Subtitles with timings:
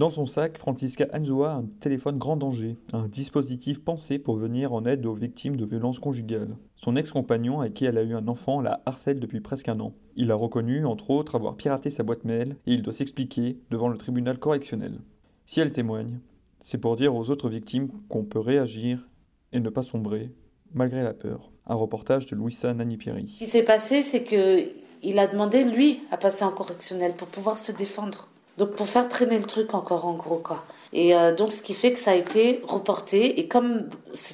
[0.00, 4.72] Dans son sac, Francisca Anzoa a un téléphone grand danger, un dispositif pensé pour venir
[4.72, 6.56] en aide aux victimes de violences conjugales.
[6.74, 9.92] Son ex-compagnon, avec qui elle a eu un enfant, la harcèle depuis presque un an.
[10.16, 13.88] Il a reconnu, entre autres, avoir piraté sa boîte mail et il doit s'expliquer devant
[13.88, 15.02] le tribunal correctionnel.
[15.44, 16.20] Si elle témoigne,
[16.60, 19.06] c'est pour dire aux autres victimes qu'on peut réagir
[19.52, 20.32] et ne pas sombrer,
[20.72, 21.50] malgré la peur.
[21.66, 23.28] Un reportage de Louisa Nanipieri.
[23.28, 24.60] Ce qui s'est passé, c'est que
[25.02, 28.29] il a demandé, lui, à passer en correctionnel pour pouvoir se défendre.
[28.60, 30.62] Donc pour faire traîner le truc encore en gros quoi.
[30.92, 33.88] Et euh, donc ce qui fait que ça a été reporté et comme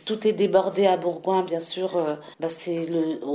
[0.04, 2.88] tout est débordé à Bourgoin bien sûr, euh, bah, c'est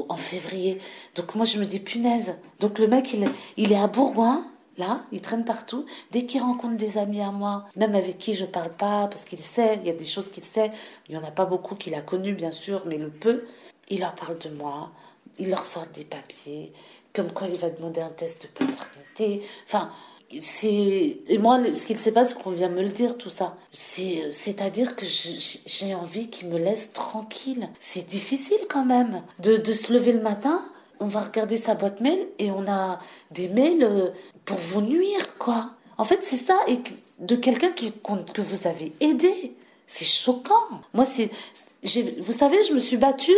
[0.09, 0.79] en février.
[1.15, 2.37] Donc moi je me dis punaise.
[2.59, 3.15] Donc le mec
[3.55, 4.43] il, est à Bourgoin.
[4.77, 5.85] Là, il traîne partout.
[6.11, 9.39] Dès qu'il rencontre des amis à moi, même avec qui je parle pas, parce qu'il
[9.39, 10.73] sait, il y a des choses qu'il sait.
[11.07, 13.45] Il y en a pas beaucoup qu'il a connues, bien sûr, mais le peu.
[13.89, 14.91] Il leur parle de moi.
[15.39, 16.73] Il leur sort des papiers,
[17.13, 19.45] comme quoi il va demander un test de paternité.
[19.65, 19.91] Enfin,
[20.33, 23.57] et moi ce qu'il ne sait pas c'est qu'on vient me le dire tout ça.
[23.69, 27.69] C'est c'est à dire que j'ai envie qu'il me laisse tranquille.
[27.79, 30.61] C'est difficile quand même de, de se lever le matin
[31.01, 32.99] on va regarder sa boîte mail et on a
[33.31, 34.09] des mails euh,
[34.45, 35.71] pour vous nuire quoi.
[35.97, 36.79] En fait c'est ça et
[37.19, 37.91] de quelqu'un qui
[38.33, 39.55] que vous avez aidé.
[39.87, 40.81] C'est choquant.
[40.93, 41.29] Moi c'est
[42.19, 43.31] vous savez je me suis battue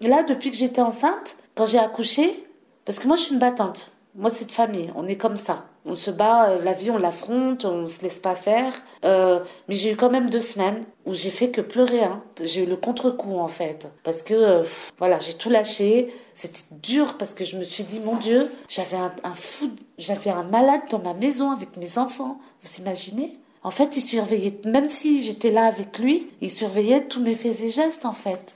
[0.00, 2.46] là depuis que j'étais enceinte quand j'ai accouché
[2.86, 3.92] parce que moi je suis une battante.
[4.16, 6.98] Moi c'est de famille on est comme ça on se bat, euh, la vie on
[6.98, 8.72] l'affronte, on se laisse pas faire.
[9.04, 12.04] Euh, mais j'ai eu quand même deux semaines où j'ai fait que pleurer.
[12.04, 12.22] Hein.
[12.40, 13.92] J'ai eu le contre-coup en fait.
[14.04, 14.62] Parce que euh,
[14.98, 16.14] voilà, j'ai tout lâché.
[16.32, 20.44] C'était dur parce que je me suis dit, mon Dieu, j'avais un, fou, j'avais un
[20.44, 22.38] malade dans ma maison avec mes enfants.
[22.62, 23.30] Vous imaginez?
[23.62, 27.60] En fait, il surveillait, même si j'étais là avec lui, il surveillait tous mes faits
[27.60, 28.54] et gestes en fait.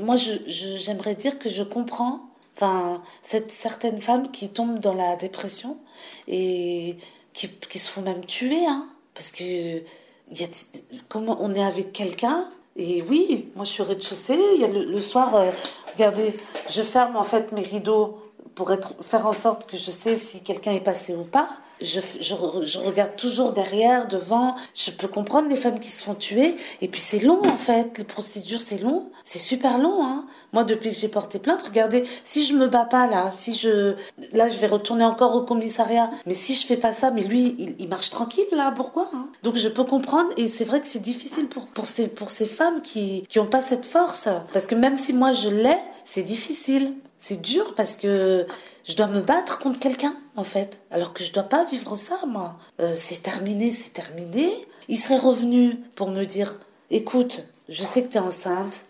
[0.00, 5.16] moi, j'aimerais je, dire que je comprends Enfin, cette certaines femmes qui tombent dans la
[5.16, 5.78] dépression
[6.28, 6.96] et
[7.32, 10.46] qui, qui se font même tuer, hein, parce que y a,
[11.08, 14.38] comment on est avec quelqu'un et oui, moi je suis rez-de-chaussée.
[14.54, 15.50] Il y a le, soir, euh,
[15.94, 16.34] regardez,
[16.68, 18.18] je ferme en fait mes rideaux
[18.54, 21.48] pour être, faire en sorte que je sais si quelqu'un est passé ou pas
[21.80, 24.54] je, je, regarde toujours derrière, devant.
[24.74, 26.56] Je peux comprendre les femmes qui se font tuer.
[26.80, 29.10] Et puis c'est long en fait, les procédures c'est long.
[29.24, 30.04] C'est super long.
[30.04, 30.26] Hein.
[30.52, 33.94] Moi depuis que j'ai porté plainte, regardez, si je me bats pas là, si je...
[34.32, 36.10] Là je vais retourner encore au commissariat.
[36.26, 39.26] Mais si je fais pas ça, mais lui il, marche tranquille là, pourquoi hein?
[39.42, 42.46] Donc je peux comprendre et c'est vrai que c'est difficile pour, pour, ces, pour ces
[42.46, 44.28] femmes qui qui ont pas cette force.
[44.52, 46.94] Parce que même si moi je l'ai, c'est difficile.
[47.18, 48.46] C'est dur parce que
[48.84, 52.18] je dois me battre contre quelqu'un, en fait, alors que je dois pas vivre ça,
[52.26, 52.58] moi.
[52.80, 54.52] Euh, c'est terminé, c'est terminé.
[54.88, 56.60] Il serait revenu pour me dire,
[56.90, 58.84] écoute, je sais que tu es enceinte,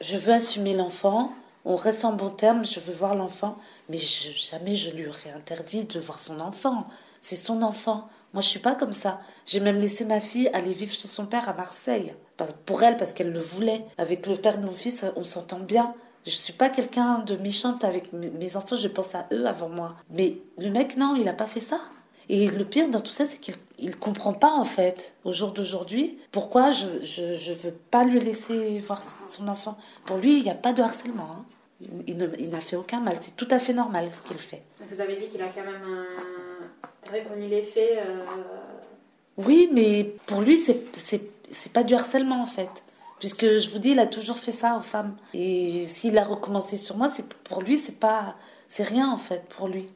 [0.00, 1.32] je veux assumer l'enfant,
[1.64, 3.56] on reste en bon terme, je veux voir l'enfant,
[3.88, 6.86] mais jamais je lui aurais interdit de voir son enfant.
[7.22, 8.08] C'est son enfant.
[8.34, 9.20] Moi, je suis pas comme ça.
[9.46, 12.14] J'ai même laissé ma fille aller vivre chez son père à Marseille.
[12.66, 13.86] Pour elle, parce qu'elle le voulait.
[13.96, 15.94] Avec le père de mon fils, on s'entend bien.
[16.26, 19.94] Je suis pas quelqu'un de méchante avec mes enfants, je pense à eux avant moi.
[20.10, 21.80] Mais le mec, non, il a pas fait ça.
[22.28, 25.52] Et le pire dans tout ça, c'est qu'il ne comprend pas, en fait, au jour
[25.52, 29.76] d'aujourd'hui, pourquoi je, je, veux pas lui laisser voir son enfant.
[30.06, 31.28] Pour lui, il n'y a pas de harcèlement.
[31.30, 31.44] Hein.
[32.06, 33.18] Il, n'a fait aucun mal.
[33.20, 34.62] C'est tout à fait normal ce qu'il fait.
[34.90, 36.06] Vous avez dit qu'il a quand même
[37.12, 37.98] reconnu les faits.
[37.98, 38.20] Euh,
[39.36, 42.83] oui, mais pour lui, c'est pas du harcèlement, en fait.
[43.24, 45.16] Puisque je vous dis, il a toujours fait ça aux femmes.
[45.32, 48.36] Et s'il a recommencé sur moi, c'est pour lui, c'est pas,
[48.68, 49.88] c'est rien en fait pour lui.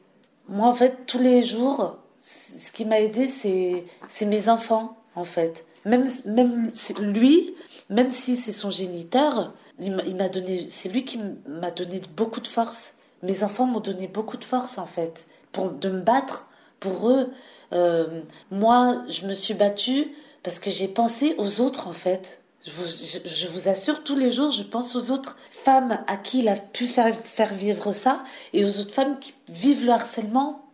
[0.47, 5.25] Moi, en fait, tous les jours, ce qui m'a aidé, c'est, c'est mes enfants, en
[5.25, 5.67] fait.
[5.85, 6.71] Même, même
[7.01, 7.53] lui,
[7.91, 12.47] même si c'est son géniteur, il m'a donné, c'est lui qui m'a donné beaucoup de
[12.47, 12.93] force.
[13.21, 16.49] Mes enfants m'ont donné beaucoup de force, en fait, pour de me battre
[16.79, 17.29] pour eux.
[17.73, 22.38] Euh, moi, je me suis battue parce que j'ai pensé aux autres, en fait.
[22.65, 26.57] Je vous, assure, tous les jours, je pense aux autres femmes à qui il a
[26.57, 30.65] pu faire, vivre ça et aux autres femmes qui vivent le harcèlement.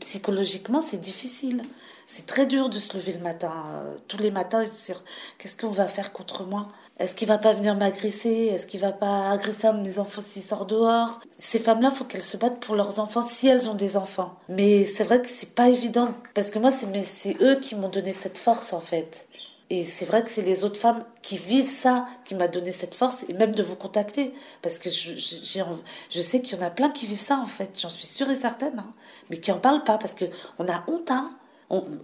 [0.00, 1.62] Psychologiquement, c'est difficile.
[2.06, 5.02] C'est très dur de se lever le matin, euh, tous les matins, et se dire
[5.38, 6.68] qu'est-ce qu'on va faire contre moi?
[6.98, 8.50] Est-ce qu'il va pas venir m'agresser?
[8.52, 11.20] Est-ce qu'il va pas agresser un de mes enfants s'il sort dehors?
[11.38, 14.38] Ces femmes-là, faut qu'elles se battent pour leurs enfants si elles ont des enfants.
[14.48, 18.12] Mais c'est vrai que c'est pas évident parce que moi, c'est eux qui m'ont donné
[18.12, 19.26] cette force en fait.
[19.70, 22.94] Et c'est vrai que c'est les autres femmes qui vivent ça qui m'a donné cette
[22.94, 24.34] force et même de vous contacter.
[24.60, 27.78] Parce que je, je, sais qu'il y en a plein qui vivent ça en fait,
[27.80, 28.92] j'en suis sûre et certaine, hein.
[29.30, 31.10] mais qui en parlent pas parce qu'on a honte.
[31.10, 31.30] Hein.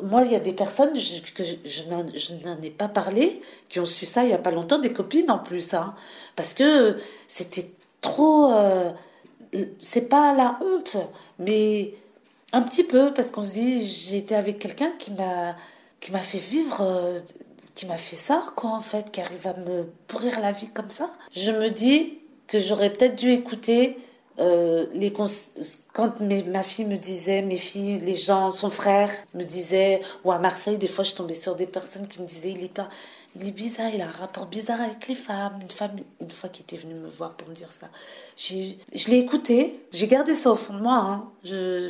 [0.02, 4.06] moi, il y a des personnes que je, n'en ai pas parlé qui ont su
[4.06, 5.74] ça il y a pas longtemps, des copines en plus.
[5.74, 5.94] Hein,
[6.36, 6.96] parce que
[7.28, 7.70] c'était
[8.00, 8.52] trop.
[8.52, 8.90] Euh,
[9.80, 10.96] c'est pas la honte,
[11.38, 11.92] mais
[12.52, 15.56] un petit peu parce qu'on se dit j'ai été avec quelqu'un qui m'a
[16.00, 17.20] qui m'a fait vivre euh,
[17.80, 20.90] qui m'a fait ça, quoi, en fait, qui arrive à me pourrir la vie comme
[20.90, 21.08] ça.
[21.32, 23.96] Je me dis que j'aurais peut-être dû écouter
[24.38, 30.02] euh, les quand ma fille me disait, mes filles, les gens, son frère me disait,
[30.24, 32.68] ou à Marseille, des fois je tombais sur des personnes qui me disaient, il est
[32.72, 32.90] pas,
[33.36, 35.58] il est bizarre, il a un rapport bizarre avec les femmes.
[35.62, 37.88] Une femme, une fois qui était venue me voir pour me dire ça,
[38.36, 41.28] je l'ai écouté, j'ai gardé ça au fond de moi, hein,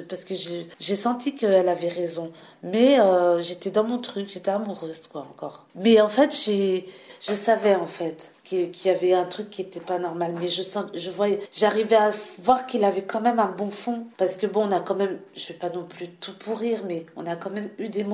[0.09, 2.31] parce que j'ai senti qu'elle avait raison.
[2.63, 5.67] Mais euh, j'étais dans mon truc, j'étais amoureuse, quoi, encore.
[5.75, 9.99] Mais en fait, je savais, en fait, qu'il y avait un truc qui était pas
[9.99, 10.35] normal.
[10.39, 11.11] Mais je sens, je
[11.53, 12.11] j'arrivais à
[12.41, 14.07] voir qu'il avait quand même un bon fond.
[14.19, 17.07] Parce que bon, on a quand même, je vais pas non plus tout pourrir, mais
[17.17, 18.05] on a quand même eu des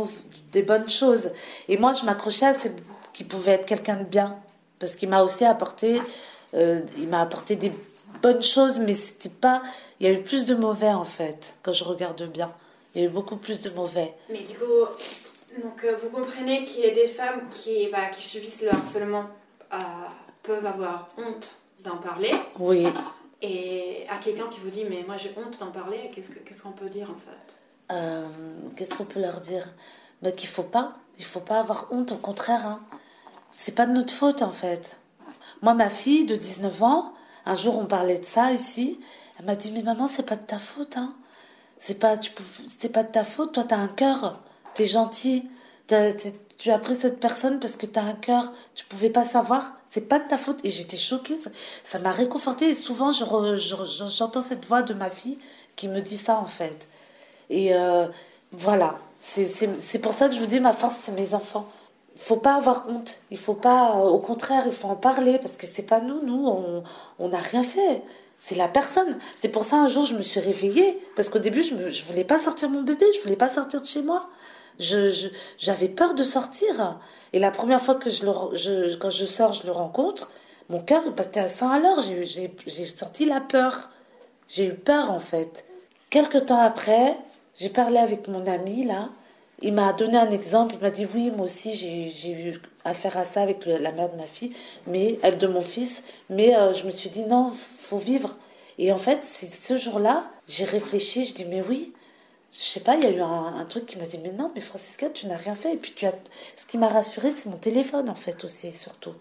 [0.52, 1.32] des bonnes choses.
[1.68, 2.70] Et moi, je m'accrochais à ces
[3.16, 4.38] qui pouvait être quelqu'un de bien.
[4.78, 6.02] Parce qu'il m'a aussi apporté,
[6.52, 7.72] euh, il m'a apporté des
[8.22, 9.62] bonnes choses, mais c'était pas.
[9.98, 12.52] Il y a eu plus de mauvais en fait, quand je regarde bien.
[12.94, 14.14] Il y a eu beaucoup plus de mauvais.
[14.28, 14.84] Mais du coup,
[15.62, 19.24] donc, euh, vous comprenez qu'il y a des femmes qui, bah, qui subissent le harcèlement
[19.72, 19.78] euh,
[20.42, 22.32] peuvent avoir honte d'en parler.
[22.58, 22.86] Oui.
[23.40, 26.90] Et à quelqu'un qui vous dit, mais moi j'ai honte d'en parler, qu'est-ce qu'on peut
[26.90, 28.74] dire en fait?
[28.76, 29.66] Qu'est-ce qu'on peut leur dire?
[30.20, 30.98] Bah, Qu'il faut pas.
[31.18, 32.66] Il faut pas avoir honte, au contraire.
[32.66, 32.82] Hein
[33.56, 35.00] c'est pas de notre faute en fait.
[35.62, 37.14] Moi, ma fille de 19 ans,
[37.46, 39.00] un jour on parlait de ça ici,
[39.38, 41.14] elle m'a dit mais maman c'est pas de ta faute hein.
[41.78, 44.40] C'est pas pas de ta faute, toi t'as un cœur,
[44.74, 45.48] t'es gentil,
[45.88, 50.08] tu as pris cette personne parce que t'as un cœur, tu pouvais pas savoir, c'est
[50.08, 50.58] pas de ta faute.
[50.64, 51.36] Et j'étais choquée,
[51.84, 52.70] ça m'a réconfortée.
[52.70, 55.38] Et souvent j'entends cette voix de ma fille
[55.76, 56.88] qui me dit ça en fait.
[57.50, 58.06] Et euh,
[58.52, 61.66] voilà, c'est pour ça que je vous dis ma force c'est mes enfants
[62.16, 63.20] faut pas avoir honte.
[63.30, 66.22] Il faut pas, euh, au contraire, il faut en parler parce que c'est pas nous.
[66.22, 66.82] Nous,
[67.18, 68.02] on n'a rien fait.
[68.38, 69.18] C'est la personne.
[69.34, 72.04] C'est pour ça un jour je me suis réveillée parce qu'au début je ne je
[72.04, 74.28] voulais pas sortir mon bébé, je voulais pas sortir de chez moi.
[74.78, 75.28] Je,
[75.58, 77.00] j'avais peur de sortir.
[77.32, 80.30] Et la première fois que je le, je, quand je sors, je le rencontre,
[80.68, 82.02] mon cœur battait à 100 à l'heure.
[82.02, 83.90] J'ai, senti la peur.
[84.48, 85.64] J'ai eu peur en fait.
[86.10, 87.16] Quelque temps après,
[87.58, 89.08] j'ai parlé avec mon ami là
[89.62, 93.24] il m'a donné un exemple, il m'a dit oui, moi aussi j'ai eu affaire à
[93.24, 94.54] ça avec la mère de ma fille,
[94.86, 98.36] mais elle de mon fils, mais euh, je me suis dit non, faut vivre.
[98.78, 101.94] Et en fait, c'est ce jour-là, j'ai réfléchi, je dis mais oui,
[102.52, 104.60] je sais pas, il y a eu un, truc qui m'a dit mais non, mais
[104.60, 105.72] Francisca, tu n'as rien fait.
[105.72, 106.14] Et puis tu as,
[106.54, 109.14] ce qui m'a rassuré, c'est mon téléphone en fait aussi surtout,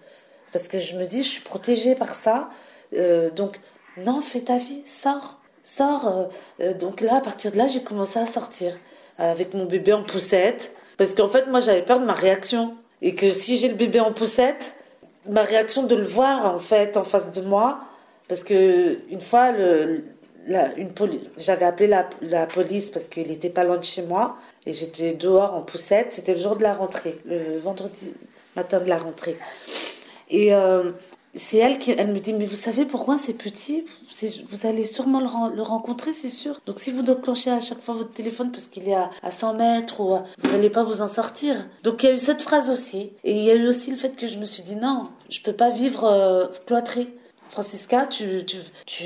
[0.52, 2.50] parce que je me dis je suis protégée par ça,
[2.94, 3.62] euh, donc
[3.98, 6.30] non, fais ta vie, sors, sors.
[6.60, 8.78] Euh, donc là, à partir de là, j'ai commencé à sortir
[9.18, 10.76] avec mon bébé en poussette.
[10.98, 12.76] Parce qu'en fait, moi, j'avais peur de ma réaction.
[13.02, 14.74] Et que si j'ai le bébé en poussette,
[15.30, 17.80] ma réaction de le voir, en fait, en face de moi.
[18.28, 20.06] Parce que une fois, le,
[20.78, 20.92] une
[21.38, 24.38] j'avais appelé la, la, police parce qu'il n'était pas loin de chez moi.
[24.66, 26.14] Et j'étais dehors en poussette.
[26.14, 28.14] C'était le jour de la rentrée, le vendredi
[28.56, 29.38] matin de la rentrée.
[30.30, 30.92] Et euh,
[31.36, 33.84] c'est elle qui elle me dit mais vous savez pourquoi c'est petit?
[34.50, 36.60] Vous, allez sûrement le, rencontrer c'est sûr.
[36.66, 40.00] Donc si vous déclenchez à chaque fois votre téléphone parce qu'il est à, 100 mètres
[40.00, 41.56] ou vous n'allez pas vous en sortir.
[41.84, 43.12] Donc il y a eu cette phrase aussi.
[43.24, 45.42] Et il y a eu aussi le fait que je me suis dit non je
[45.42, 47.08] peux pas vivre euh, cloîtré
[47.50, 49.06] Francisca tu tu tu,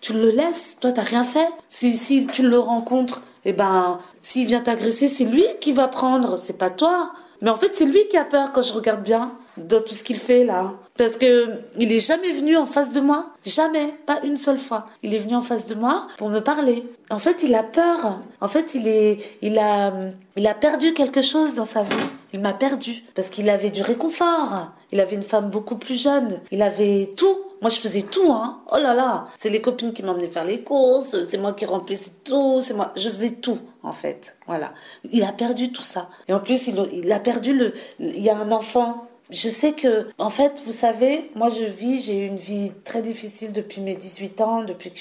[0.00, 0.78] tu le laisses.
[0.80, 1.48] Toi t'as rien fait.
[1.68, 6.38] Si si tu le rencontres eh ben s'il vient t'agresser c'est lui qui va prendre.
[6.38, 7.12] C'est pas toi.
[7.42, 10.02] Mais en fait c'est lui qui a peur quand je regarde bien dans tout ce
[10.02, 10.72] qu'il fait là.
[11.00, 13.30] Parce que il est jamais venu en face de moi.
[13.46, 13.86] Jamais.
[14.04, 14.86] Pas une seule fois.
[15.02, 16.84] Il est venu en face de moi pour me parler.
[17.08, 18.20] En fait, il a peur.
[18.42, 19.94] En fait, il est, il a,
[20.36, 22.06] il a perdu quelque chose dans sa vie.
[22.34, 23.02] Il m'a perdu.
[23.14, 24.72] Parce qu'il avait du réconfort.
[24.92, 26.38] Il avait une femme beaucoup plus jeune.
[26.50, 27.38] Il avait tout.
[27.62, 28.60] Moi, je faisais tout, hein.
[28.70, 29.26] Oh là là.
[29.38, 31.16] C'est les copines qui m'emmenaient faire les courses.
[31.26, 32.60] C'est moi qui remplissais tout.
[32.60, 32.92] C'est moi.
[32.96, 34.36] Je faisais tout, en fait.
[34.46, 34.74] Voilà.
[35.10, 36.10] Il a perdu tout ça.
[36.28, 40.08] Et en plus, il, a perdu le, il y a un enfant je sais que,
[40.18, 43.94] en fait, vous savez, moi je vis, j'ai eu une vie très difficile depuis mes
[43.94, 44.98] 18 ans, depuis que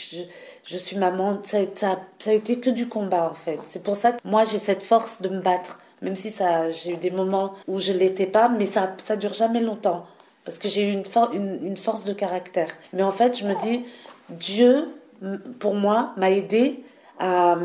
[0.64, 1.40] je, suis maman.
[1.44, 3.60] Ça, a été que du combat, en fait.
[3.70, 5.80] C'est pour ça que moi j'ai cette force de me battre.
[6.02, 9.34] Même si ça, j'ai eu des moments où je l'étais pas, mais ça, ça dure
[9.34, 10.06] jamais longtemps.
[10.46, 12.70] parce que j'ai eu une, force de caractère.
[12.94, 13.84] Mais en fait, je me dis,
[14.30, 14.88] Dieu,
[15.60, 16.84] pour moi, m'a aidé
[17.20, 17.58] à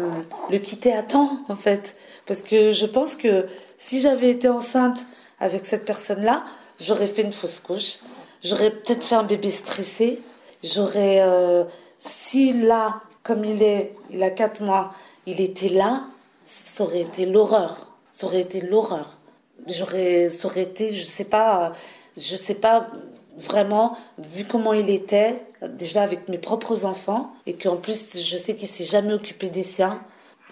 [0.50, 1.94] le quitter à temps, en fait.
[2.26, 3.46] Parce que je pense que
[3.78, 5.06] si j'avais été enceinte
[5.44, 6.42] avec cette personne-là,
[6.80, 7.98] j'aurais fait une fausse couche.
[8.42, 10.22] J'aurais peut-être fait un bébé stressé.
[10.62, 11.64] J'aurais, euh,
[11.98, 14.92] si là, comme il est, il a quatre mois,
[15.26, 16.06] il était là,
[16.44, 17.92] ça aurait été l'horreur.
[18.10, 19.18] Ça aurait été l'horreur.
[19.66, 21.74] J'aurais, ça aurait été, je sais pas,
[22.16, 22.88] je sais pas
[23.36, 28.54] vraiment, vu comment il était, déjà avec mes propres enfants, et qu'en plus, je sais
[28.54, 30.02] qu'il s'est jamais occupé des siens,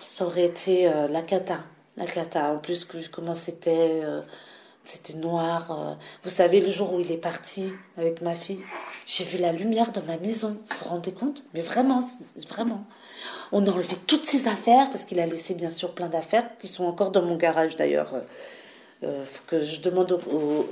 [0.03, 1.61] ça aurait été euh, la cata.
[1.97, 2.53] La cata.
[2.53, 4.21] En plus, vu comment c'était, euh,
[4.85, 5.71] c'était noir.
[5.71, 5.95] Euh.
[6.23, 8.65] Vous savez, le jour où il est parti avec ma fille,
[9.07, 10.57] j'ai vu la lumière dans ma maison.
[10.69, 11.45] Vous vous rendez compte?
[11.55, 12.03] Mais vraiment,
[12.49, 12.85] vraiment.
[13.53, 16.69] On a enlevé toutes ses affaires, parce qu'il a laissé bien sûr plein d'affaires, qui
[16.69, 18.62] sont encore dans mon garage d'ailleurs il
[19.05, 20.21] euh, faut que je demande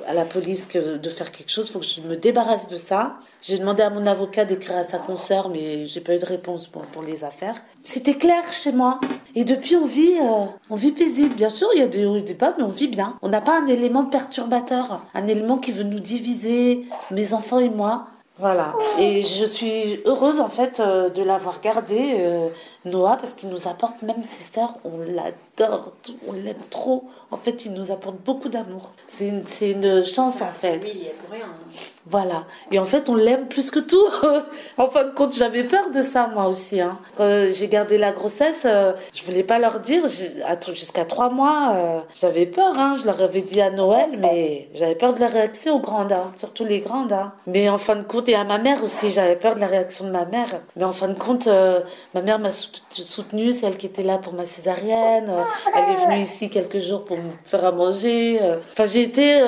[0.06, 3.16] à la police de faire quelque chose, faut que je me débarrasse de ça.
[3.42, 6.68] J'ai demandé à mon avocat d'écrire à sa consoeur, mais j'ai pas eu de réponse
[6.68, 7.56] pour, les affaires.
[7.82, 9.00] C'était clair chez moi.
[9.34, 11.34] Et depuis, on vit, euh, on vit paisible.
[11.34, 12.18] Bien sûr, il y a des hauts
[12.58, 13.16] mais on vit bien.
[13.22, 17.68] On n'a pas un élément perturbateur, un élément qui veut nous diviser, mes enfants et
[17.68, 18.06] moi.
[18.40, 18.74] Voilà.
[18.98, 22.48] Et je suis heureuse en fait euh, de l'avoir gardé, euh,
[22.84, 25.92] Noah, parce qu'il nous apporte, même ses sœurs, on l'adore,
[26.26, 27.04] on l'aime trop.
[27.30, 28.92] En fait, il nous apporte beaucoup d'amour.
[29.06, 30.80] C'est une, une, chance en fait.
[30.82, 31.46] Oui, il est pour rien.
[31.46, 31.70] Hein.
[32.06, 32.44] Voilà.
[32.72, 34.06] Et en fait, on l'aime plus que tout.
[34.78, 36.80] en fin de compte, j'avais peur de ça moi aussi.
[36.80, 36.98] Hein.
[37.16, 40.08] Quand j'ai gardé la grossesse, euh, je voulais pas leur dire.
[40.08, 42.78] Jusqu'à trois mois, j'avais peur.
[42.78, 42.96] Hein.
[42.98, 46.32] Je leur avais dit à Noël, mais j'avais peur de la réaction aux grandes, hein.
[46.36, 47.12] surtout les grandes.
[47.12, 47.32] Hein.
[47.46, 49.10] Mais en fin de compte, et à ma mère aussi.
[49.10, 50.48] J'avais peur de la réaction de ma mère.
[50.76, 51.80] Mais en fin de compte, euh,
[52.14, 52.52] ma mère m'a
[52.90, 53.52] soutenue.
[53.52, 55.28] C'est elle qui était là pour ma césarienne.
[55.28, 55.42] Euh,
[55.74, 58.38] elle est venue ici quelques jours pour me faire à manger.
[58.40, 58.56] Euh.
[58.72, 59.40] Enfin, j'ai été,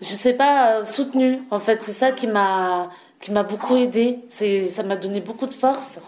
[0.00, 1.42] je sais pas, soutenue.
[1.50, 2.88] En fait, c'est ça qui m'a
[3.20, 4.20] qui m'a beaucoup aidée.
[4.28, 5.98] C'est, ça m'a donné beaucoup de force.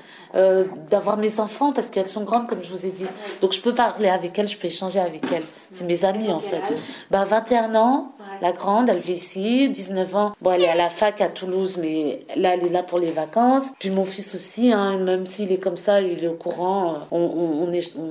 [0.90, 3.06] d'avoir mes enfants parce qu'elles sont grandes comme je vous ai dit.
[3.40, 5.46] Donc je peux parler avec elles, je peux échanger avec elles.
[5.70, 6.62] C'est mes amies en fait.
[7.11, 10.32] Bah 21 ans, la grande, elle vit ici, 19 ans.
[10.40, 13.10] Bon, elle est à la fac à Toulouse, mais là, elle est là pour les
[13.10, 13.70] vacances.
[13.78, 16.98] Puis mon fils aussi, hein, même s'il est comme ça, il est au courant.
[17.10, 17.70] On,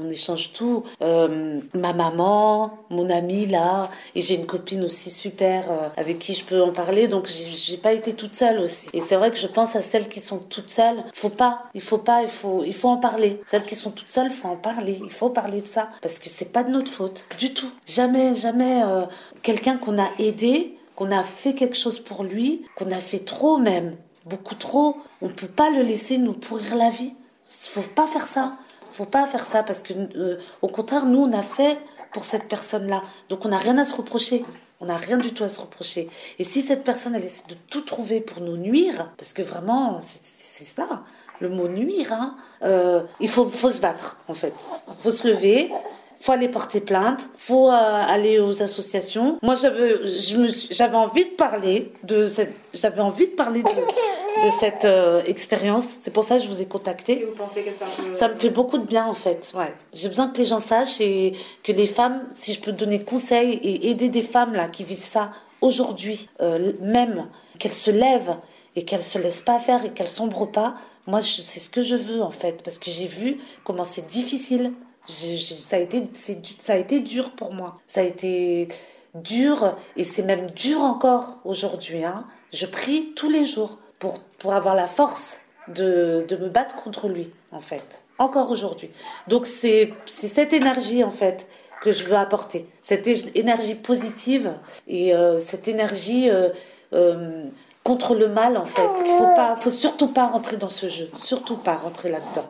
[0.10, 0.84] échange tout.
[1.02, 6.34] Euh, ma maman, mon amie là, et j'ai une copine aussi super euh, avec qui
[6.34, 7.08] je peux en parler.
[7.08, 8.88] Donc j'ai pas été toute seule aussi.
[8.94, 11.04] Et c'est vrai que je pense à celles qui sont toutes seules.
[11.14, 13.40] Faut pas, il faut pas, il faut, il faut en parler.
[13.48, 15.00] Celles qui sont toutes seules, faut en parler.
[15.04, 17.72] Il faut parler de ça parce que c'est pas de notre faute du tout.
[17.86, 19.06] Jamais, jamais euh,
[19.46, 23.60] quelqu'un qu'on a aidé, qu'on a fait quelque chose pour lui, qu'on a fait trop
[23.60, 24.98] même, beaucoup trop.
[25.22, 27.14] On ne peut pas le laisser nous pourrir la vie.
[27.48, 28.58] Il faut pas faire ça.
[28.90, 31.78] faut pas faire ça parce que, euh, au contraire, nous, on a fait
[32.12, 33.04] pour cette personne-là.
[33.30, 34.44] Donc, on n'a rien à se reprocher.
[34.82, 36.10] On n'a rien du tout à se reprocher.
[36.40, 40.02] Et si cette personne, elle essaie de tout trouver pour nous nuire, parce que vraiment,
[40.02, 41.04] c'est ça,
[41.40, 44.68] le mot nuire, hein, euh, il faut, faut se battre, en fait.
[44.90, 45.72] Il faut se lever,
[46.20, 49.38] faut aller porter plainte, faut euh, aller aux associations.
[49.42, 55.22] Moi, j'avais, envie de parler de cette, j'avais envie de parler de, de cette euh,
[55.26, 55.98] expérience.
[56.02, 57.26] C'est pour ça que je vous ai contacté.
[57.30, 59.54] Vous pensez que ça, ça me fait beaucoup de bien en fait.
[59.56, 63.04] Ouais, j'ai besoin que les gens sachent et que les femmes, si je peux donner
[63.04, 65.32] conseil et aider des femmes là qui vivent ça
[65.62, 67.28] aujourd'hui, euh, même
[67.60, 68.38] qu'elles se lèvent
[68.76, 70.76] et qu'elles se laissent pas faire et qu'elles sombrent pas.
[71.08, 74.74] Moi, c'est ce que je veux en fait, parce que j'ai vu comment c'est difficile
[75.08, 77.80] ça, a été, ça a été dur pour moi.
[77.88, 78.68] Ça a été
[79.16, 82.04] dur et c'est même dur encore aujourd'hui.
[82.04, 82.26] Hein.
[82.54, 87.08] Je prie tous les jours pour, pour avoir la force de, de me battre contre
[87.08, 88.02] lui, en fait.
[88.18, 88.90] Encore aujourd'hui.
[89.28, 91.48] Donc c'est cette énergie, en fait,
[91.82, 92.68] que je veux apporter.
[92.82, 94.54] Cette énergie positive
[94.88, 96.50] et euh, cette énergie euh,
[96.94, 97.44] euh,
[97.84, 98.90] contre le mal, en fait.
[99.04, 101.10] Il faut pas, faut surtout pas rentrer dans ce jeu.
[101.22, 102.50] Surtout pas rentrer là-dedans.